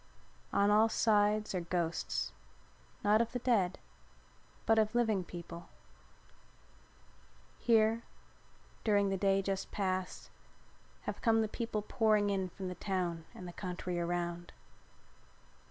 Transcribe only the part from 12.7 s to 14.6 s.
town and the country around.